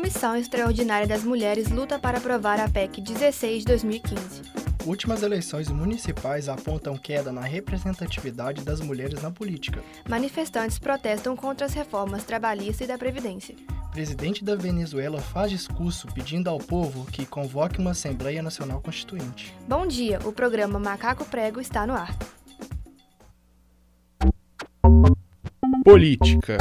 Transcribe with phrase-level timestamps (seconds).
[0.00, 4.42] Comissão Extraordinária das Mulheres luta para aprovar a PEC 16 de 2015.
[4.86, 9.84] Últimas eleições municipais apontam queda na representatividade das mulheres na política.
[10.08, 13.54] Manifestantes protestam contra as reformas trabalhistas e da Previdência.
[13.92, 19.54] Presidente da Venezuela faz discurso pedindo ao povo que convoque uma Assembleia Nacional Constituinte.
[19.68, 22.16] Bom dia, o programa Macaco Prego está no ar.
[25.84, 26.56] Política.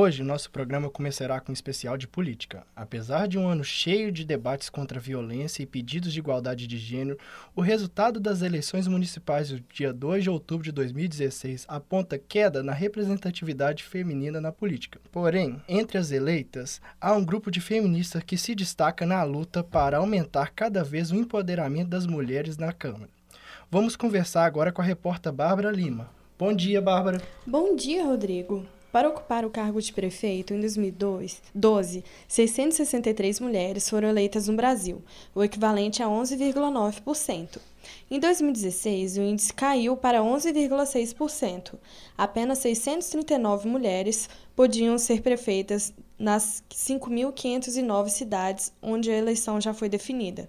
[0.00, 2.64] Hoje, nosso programa começará com um especial de política.
[2.76, 6.78] Apesar de um ano cheio de debates contra a violência e pedidos de igualdade de
[6.78, 7.18] gênero,
[7.52, 12.72] o resultado das eleições municipais do dia 2 de outubro de 2016 aponta queda na
[12.72, 15.00] representatividade feminina na política.
[15.10, 19.98] Porém, entre as eleitas, há um grupo de feministas que se destaca na luta para
[19.98, 23.10] aumentar cada vez o empoderamento das mulheres na Câmara.
[23.68, 26.08] Vamos conversar agora com a repórter Bárbara Lima.
[26.38, 27.20] Bom dia, Bárbara.
[27.44, 28.77] Bom dia, Rodrigo.
[28.90, 35.02] Para ocupar o cargo de prefeito, em 2012, 663 mulheres foram eleitas no Brasil,
[35.34, 37.58] o equivalente a 11,9%.
[38.10, 41.74] Em 2016, o índice caiu para 11,6%.
[42.16, 50.48] Apenas 639 mulheres podiam ser prefeitas nas 5.509 cidades onde a eleição já foi definida.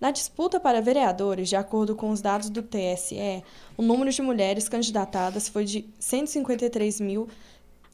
[0.00, 3.42] Na disputa para vereadores, de acordo com os dados do TSE,
[3.78, 7.28] o número de mulheres candidatadas foi de 153 mil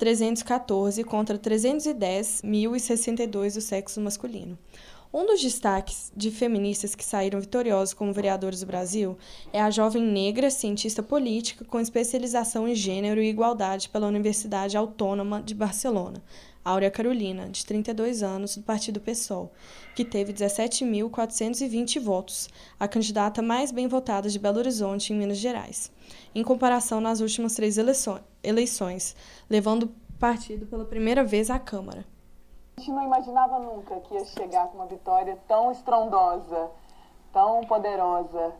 [0.02, 4.58] 314 contra 310.062 do sexo masculino.
[5.14, 9.16] Um dos destaques de feministas que saíram vitoriosos como vereadores do Brasil
[9.52, 15.40] é a jovem negra cientista política com especialização em gênero e igualdade pela Universidade Autônoma
[15.40, 16.20] de Barcelona,
[16.64, 19.50] Áurea Carolina, de 32 anos, do Partido PSOL,
[19.96, 25.90] que teve 17.420 votos, a candidata mais bem votada de Belo Horizonte, em Minas Gerais,
[26.32, 29.16] em comparação nas últimas três eleições,
[29.50, 32.04] levando o partido pela primeira vez à Câmara.
[32.76, 36.70] A gente não imaginava nunca que ia chegar com uma vitória tão estrondosa,
[37.32, 38.54] tão poderosa.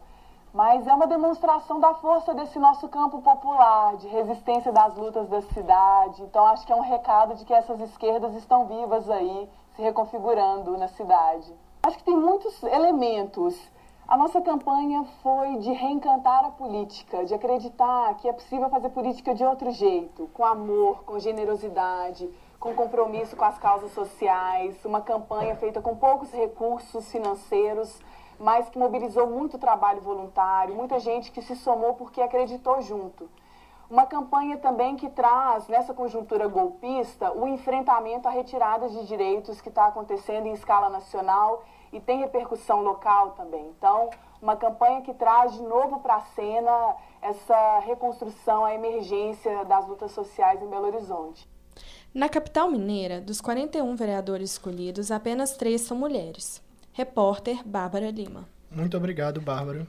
[0.53, 5.41] Mas é uma demonstração da força desse nosso campo popular, de resistência das lutas da
[5.41, 6.23] cidade.
[6.23, 10.77] Então acho que é um recado de que essas esquerdas estão vivas aí, se reconfigurando
[10.77, 11.51] na cidade.
[11.83, 13.59] Acho que tem muitos elementos.
[14.07, 19.35] A nossa campanha foi de reencantar a política, de acreditar que é possível fazer política
[19.35, 22.29] de outro jeito, com amor, com generosidade,
[22.61, 27.99] com compromisso com as causas sociais, uma campanha feita com poucos recursos financeiros,
[28.43, 33.31] mas que mobilizou muito trabalho voluntário, muita gente que se somou porque acreditou junto.
[33.89, 39.69] Uma campanha também que traz, nessa conjuntura golpista, o enfrentamento à retirada de direitos que
[39.69, 43.65] está acontecendo em escala nacional e tem repercussão local também.
[43.79, 44.11] Então,
[44.41, 50.11] uma campanha que traz de novo para a cena essa reconstrução, a emergência das lutas
[50.11, 51.49] sociais em Belo Horizonte.
[52.13, 56.61] Na capital mineira, dos 41 vereadores escolhidos, apenas três são mulheres.
[56.93, 58.49] Repórter Bárbara Lima.
[58.71, 59.87] Muito obrigado, Bárbara.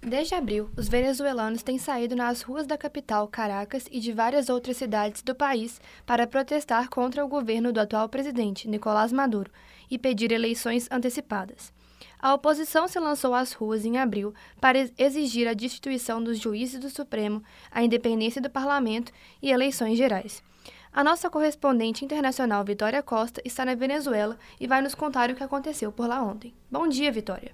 [0.00, 4.76] Desde abril, os venezuelanos têm saído nas ruas da capital, Caracas, e de várias outras
[4.76, 9.50] cidades do país para protestar contra o governo do atual presidente, Nicolás Maduro,
[9.90, 11.72] e pedir eleições antecipadas.
[12.18, 16.90] A oposição se lançou às ruas em abril para exigir a destituição dos juízes do
[16.90, 19.10] Supremo, a independência do parlamento
[19.40, 20.42] e eleições gerais.
[20.94, 25.42] A nossa correspondente internacional Vitória Costa está na Venezuela e vai nos contar o que
[25.42, 26.54] aconteceu por lá ontem.
[26.70, 27.50] Bom dia, Vitória.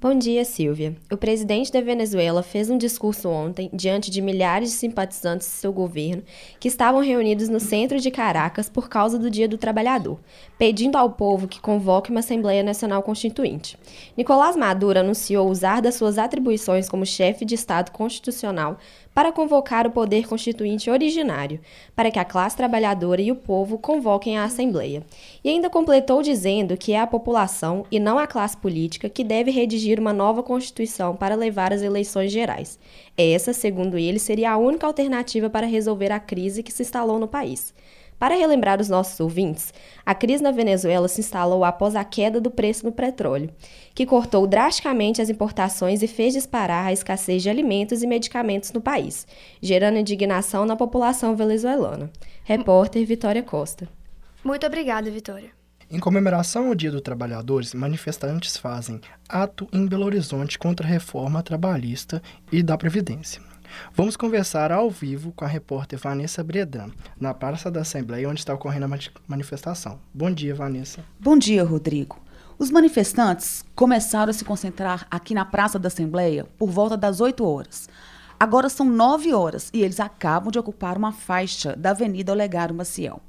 [0.00, 0.94] Bom dia, Silvia.
[1.10, 5.72] O presidente da Venezuela fez um discurso ontem diante de milhares de simpatizantes de seu
[5.72, 6.22] governo
[6.60, 10.20] que estavam reunidos no centro de Caracas por causa do Dia do Trabalhador,
[10.58, 13.78] pedindo ao povo que convoque uma Assembleia Nacional Constituinte.
[14.16, 18.78] Nicolás Maduro anunciou usar das suas atribuições como chefe de Estado constitucional
[19.14, 21.60] para convocar o poder constituinte originário,
[21.94, 25.04] para que a classe trabalhadora e o povo convoquem a Assembleia.
[25.42, 29.50] E ainda completou dizendo que é a população e não a classe política que deve
[29.50, 32.78] redigir uma nova Constituição para levar às eleições gerais.
[33.16, 37.28] Essa, segundo ele, seria a única alternativa para resolver a crise que se instalou no
[37.28, 37.72] país.
[38.18, 39.72] Para relembrar os nossos ouvintes,
[40.04, 43.50] a crise na Venezuela se instalou após a queda do preço do petróleo,
[43.94, 48.80] que cortou drasticamente as importações e fez disparar a escassez de alimentos e medicamentos no
[48.80, 49.26] país,
[49.60, 52.10] gerando indignação na população venezuelana.
[52.44, 53.88] Repórter Vitória Costa.
[54.42, 55.63] Muito obrigada, Vitória.
[55.94, 61.40] Em comemoração ao Dia dos Trabalhadores, manifestantes fazem ato em Belo Horizonte contra a reforma
[61.40, 62.20] trabalhista
[62.50, 63.40] e da Previdência.
[63.94, 68.52] Vamos conversar ao vivo com a repórter Vanessa Bredan, na Praça da Assembleia, onde está
[68.52, 68.98] ocorrendo a
[69.28, 70.00] manifestação.
[70.12, 71.04] Bom dia, Vanessa.
[71.20, 72.20] Bom dia, Rodrigo.
[72.58, 77.46] Os manifestantes começaram a se concentrar aqui na Praça da Assembleia por volta das 8
[77.46, 77.88] horas.
[78.40, 83.22] Agora são 9 horas e eles acabam de ocupar uma faixa da Avenida Olegário Maciel.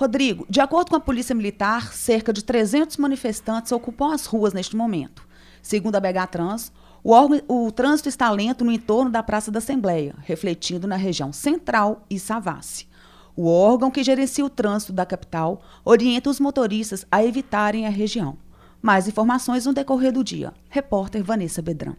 [0.00, 4.74] Rodrigo, de acordo com a Polícia Militar, cerca de 300 manifestantes ocupam as ruas neste
[4.74, 5.28] momento.
[5.60, 6.72] Segundo a BH Trans,
[7.04, 11.34] o, órgão, o trânsito está lento no entorno da Praça da Assembleia, refletindo na região
[11.34, 12.88] central e Savassi.
[13.36, 18.38] O órgão que gerencia o trânsito da capital orienta os motoristas a evitarem a região.
[18.80, 20.54] Mais informações no decorrer do dia.
[20.70, 21.94] Repórter Vanessa Bedran.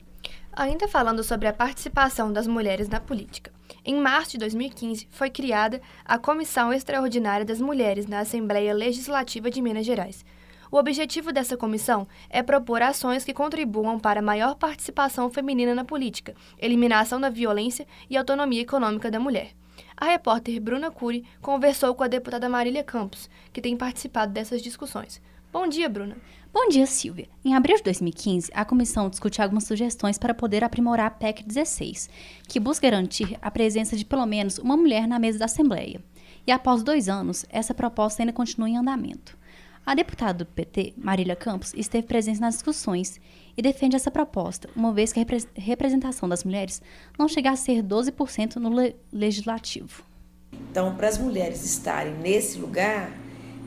[0.54, 3.52] Ainda falando sobre a participação das mulheres na política.
[3.84, 9.60] Em março de 2015, foi criada a Comissão Extraordinária das Mulheres na Assembleia Legislativa de
[9.60, 10.24] Minas Gerais.
[10.72, 16.36] O objetivo dessa comissão é propor ações que contribuam para maior participação feminina na política,
[16.60, 19.50] eliminação da violência e autonomia econômica da mulher.
[19.98, 25.20] A repórter Bruna Cury conversou com a deputada Marília Campos, que tem participado dessas discussões.
[25.52, 26.16] Bom dia, Bruna.
[26.54, 27.28] Bom dia, Silvia.
[27.44, 32.10] Em abril de 2015, a comissão discutiu algumas sugestões para poder aprimorar a PEC 16,
[32.48, 36.02] que busca garantir a presença de pelo menos uma mulher na mesa da Assembleia.
[36.48, 39.38] E após dois anos, essa proposta ainda continua em andamento.
[39.86, 43.20] A deputada do PT, Marília Campos, esteve presente nas discussões
[43.58, 45.26] e defende essa proposta, uma vez que a
[45.56, 46.82] representação das mulheres
[47.20, 50.06] não chega a ser 12% no le legislativo.
[50.54, 53.12] Então, para as mulheres estarem nesse lugar,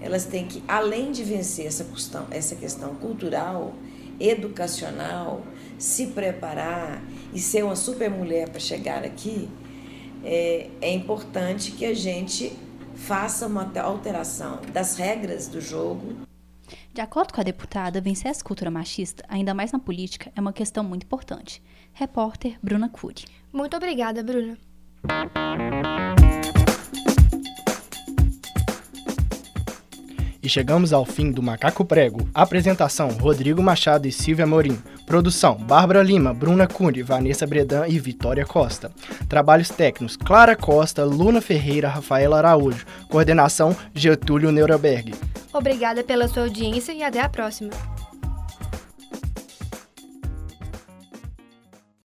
[0.05, 3.73] elas têm que, além de vencer essa questão, essa questão cultural,
[4.21, 5.43] educacional,
[5.79, 7.03] se preparar
[7.33, 9.49] e ser uma super mulher para chegar aqui,
[10.23, 12.53] é, é importante que a gente
[12.95, 16.17] faça uma alteração das regras do jogo.
[16.93, 20.53] De acordo com a deputada, vencer essa cultura machista, ainda mais na política, é uma
[20.53, 21.63] questão muito importante.
[21.95, 23.25] Repórter Bruna Cury.
[23.51, 24.59] Muito obrigada, Bruna.
[30.45, 32.29] E chegamos ao fim do Macaco Prego.
[32.35, 34.79] Apresentação: Rodrigo Machado e Silvia Morim.
[35.07, 38.93] Produção: Bárbara Lima, Bruna Cury, Vanessa Bredan e Vitória Costa.
[39.27, 42.85] Trabalhos técnicos: Clara Costa, Luna Ferreira, Rafaela Araújo.
[43.09, 45.15] Coordenação: Getúlio Neuroberg.
[45.51, 47.71] Obrigada pela sua audiência e até a próxima.